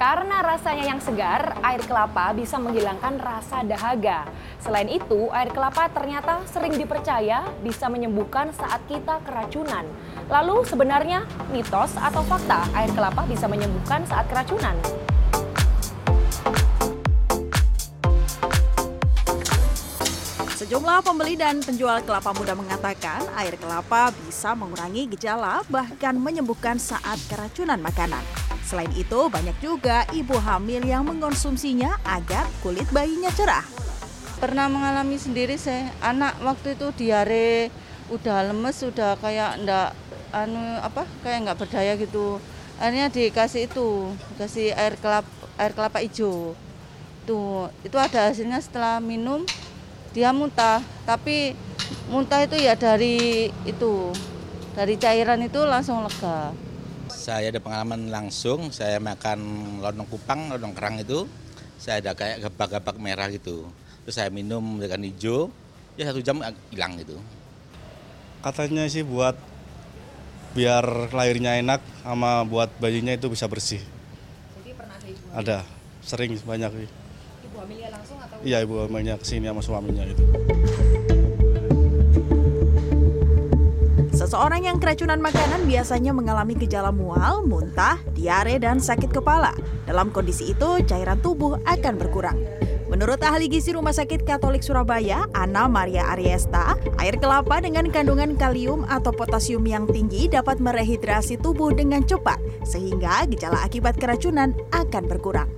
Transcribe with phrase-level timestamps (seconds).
[0.00, 4.24] Karena rasanya yang segar, air kelapa bisa menghilangkan rasa dahaga.
[4.56, 9.84] Selain itu, air kelapa ternyata sering dipercaya bisa menyembuhkan saat kita keracunan.
[10.32, 14.72] Lalu sebenarnya mitos atau fakta air kelapa bisa menyembuhkan saat keracunan?
[20.56, 27.20] Sejumlah pembeli dan penjual kelapa muda mengatakan air kelapa bisa mengurangi gejala bahkan menyembuhkan saat
[27.28, 28.24] keracunan makanan.
[28.70, 33.66] Selain itu, banyak juga ibu hamil yang mengonsumsinya agar kulit bayinya cerah.
[34.38, 37.74] Pernah mengalami sendiri saya, anak waktu itu diare,
[38.14, 39.90] udah lemes, udah kayak ndak
[40.30, 42.38] anu apa, kayak nggak berdaya gitu.
[42.78, 45.26] Akhirnya dikasih itu, dikasih air kelapa
[45.58, 46.54] air kelapa hijau.
[47.26, 49.42] Tuh, itu ada hasilnya setelah minum
[50.14, 51.58] dia muntah, tapi
[52.06, 54.14] muntah itu ya dari itu,
[54.78, 56.69] dari cairan itu langsung lega.
[57.10, 59.38] Saya ada pengalaman langsung, saya makan
[59.82, 61.26] lontong kupang, lontong kerang itu,
[61.76, 63.66] saya ada kayak gebak-gebak merah gitu.
[64.06, 65.50] Terus saya minum dengan hijau,
[65.98, 66.38] ya satu jam
[66.70, 67.18] hilang gitu.
[68.40, 69.36] Katanya sih buat
[70.56, 73.82] biar lahirnya enak sama buat bayinya itu bisa bersih.
[74.58, 75.58] Jadi pernah ada ibu Ada,
[76.02, 76.88] sering banyak sih.
[77.50, 78.38] Ibu hamilnya langsung atau?
[78.42, 80.24] Iya ibu hamilnya ke sini sama suaminya itu.
[84.30, 89.50] Seseorang yang keracunan makanan biasanya mengalami gejala mual, muntah, diare, dan sakit kepala.
[89.90, 92.38] Dalam kondisi itu, cairan tubuh akan berkurang.
[92.86, 98.86] Menurut ahli gizi Rumah Sakit Katolik Surabaya, Ana Maria Ariesta, air kelapa dengan kandungan kalium
[98.86, 105.50] atau potasium yang tinggi dapat merehidrasi tubuh dengan cepat, sehingga gejala akibat keracunan akan berkurang.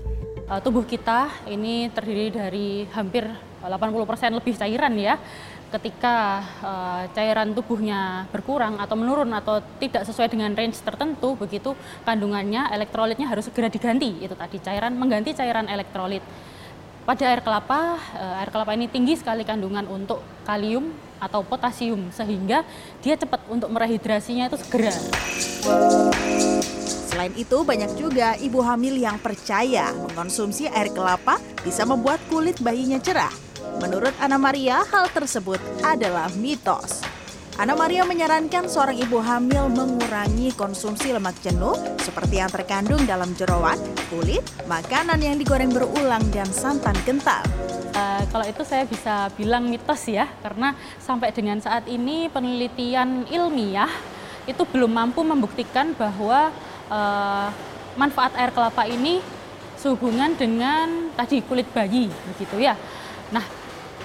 [0.48, 3.28] Uh, tubuh kita ini terdiri dari hampir
[3.60, 5.20] 80% lebih cairan ya.
[5.72, 11.72] Ketika uh, cairan tubuhnya berkurang atau menurun atau tidak sesuai dengan range tertentu, begitu
[12.04, 14.20] kandungannya elektrolitnya harus segera diganti.
[14.20, 16.20] Itu tadi cairan mengganti cairan elektrolit.
[17.08, 22.68] Pada air kelapa, uh, air kelapa ini tinggi sekali kandungan untuk kalium atau potasium sehingga
[23.00, 24.92] dia cepat untuk merehidrasinya itu segera.
[27.08, 33.00] Selain itu, banyak juga ibu hamil yang percaya mengonsumsi air kelapa bisa membuat kulit bayinya
[33.00, 33.51] cerah.
[33.82, 37.02] Menurut Ana Maria, hal tersebut adalah mitos.
[37.58, 43.74] Ana Maria menyarankan seorang ibu hamil mengurangi konsumsi lemak jenuh seperti yang terkandung dalam jeroan,
[44.06, 47.42] kulit, makanan yang digoreng berulang, dan santan kental.
[47.92, 53.90] Uh, kalau itu saya bisa bilang mitos ya, karena sampai dengan saat ini penelitian ilmiah
[54.46, 56.54] itu belum mampu membuktikan bahwa
[56.86, 57.50] uh,
[57.98, 59.18] manfaat air kelapa ini
[59.74, 62.78] sehubungan dengan tadi kulit bayi begitu ya.
[63.34, 63.61] Nah,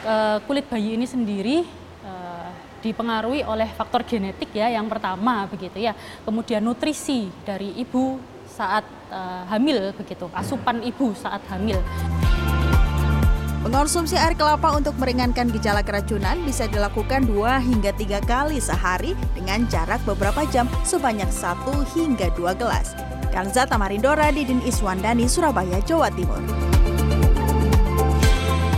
[0.08, 1.68] uh, kulit bayi ini sendiri
[2.08, 5.92] uh, dipengaruhi oleh faktor genetik ya yang pertama begitu ya.
[6.24, 8.18] Kemudian nutrisi dari ibu
[8.48, 11.84] saat uh, hamil begitu, asupan ibu saat hamil.
[13.68, 19.68] Mengonsumsi air kelapa untuk meringankan gejala keracunan bisa dilakukan 2 hingga 3 kali sehari dengan
[19.68, 21.68] jarak beberapa jam sebanyak 1
[22.00, 22.96] hingga 2 gelas.
[23.36, 26.77] Kanza Tamarindora, Didin Iswandani, Surabaya, Jawa Timur.